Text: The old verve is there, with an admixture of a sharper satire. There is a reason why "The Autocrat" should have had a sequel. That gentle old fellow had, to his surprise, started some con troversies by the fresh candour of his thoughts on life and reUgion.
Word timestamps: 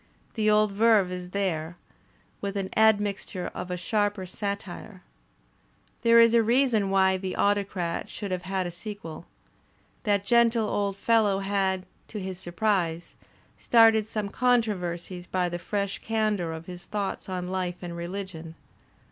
The 0.33 0.49
old 0.49 0.71
verve 0.71 1.11
is 1.11 1.29
there, 1.29 1.77
with 2.41 2.57
an 2.57 2.71
admixture 2.75 3.51
of 3.53 3.69
a 3.69 3.77
sharper 3.77 4.25
satire. 4.25 5.03
There 6.01 6.19
is 6.19 6.33
a 6.33 6.41
reason 6.41 6.89
why 6.89 7.17
"The 7.17 7.35
Autocrat" 7.35 8.09
should 8.09 8.31
have 8.31 8.41
had 8.41 8.65
a 8.65 8.71
sequel. 8.71 9.27
That 10.01 10.25
gentle 10.25 10.67
old 10.67 10.97
fellow 10.97 11.37
had, 11.37 11.85
to 12.07 12.19
his 12.19 12.39
surprise, 12.39 13.15
started 13.59 14.07
some 14.07 14.29
con 14.29 14.63
troversies 14.63 15.29
by 15.29 15.49
the 15.49 15.59
fresh 15.59 15.99
candour 15.99 16.51
of 16.51 16.65
his 16.65 16.85
thoughts 16.85 17.29
on 17.29 17.49
life 17.51 17.75
and 17.83 17.93
reUgion. 17.93 18.55